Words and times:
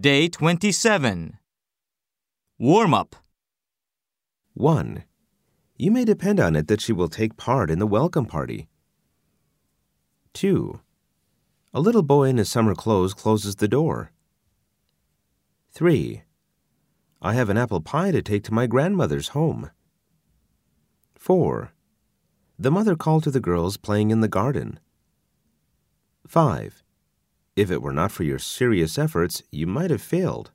Day 0.00 0.28
27. 0.28 1.36
Warm 2.58 2.94
up. 2.94 3.16
1. 4.54 5.04
You 5.76 5.90
may 5.90 6.06
depend 6.06 6.40
on 6.40 6.56
it 6.56 6.68
that 6.68 6.80
she 6.80 6.94
will 6.94 7.10
take 7.10 7.36
part 7.36 7.70
in 7.70 7.78
the 7.78 7.86
welcome 7.86 8.24
party. 8.24 8.70
2. 10.32 10.80
A 11.74 11.80
little 11.80 12.02
boy 12.02 12.30
in 12.30 12.38
his 12.38 12.50
summer 12.50 12.74
clothes 12.74 13.12
closes 13.12 13.56
the 13.56 13.68
door. 13.68 14.10
3. 15.72 16.22
I 17.20 17.34
have 17.34 17.50
an 17.50 17.58
apple 17.58 17.82
pie 17.82 18.12
to 18.12 18.22
take 18.22 18.44
to 18.44 18.54
my 18.54 18.66
grandmother's 18.66 19.28
home. 19.28 19.70
4. 21.14 21.74
The 22.58 22.70
mother 22.70 22.96
called 22.96 23.24
to 23.24 23.30
the 23.30 23.38
girls 23.38 23.76
playing 23.76 24.10
in 24.10 24.22
the 24.22 24.28
garden. 24.28 24.80
5. 26.26 26.82
If 27.56 27.70
it 27.70 27.82
were 27.82 27.92
not 27.92 28.12
for 28.12 28.22
your 28.22 28.38
serious 28.38 28.96
efforts, 28.98 29.42
you 29.50 29.66
might 29.66 29.90
have 29.90 30.00
failed. 30.02 30.52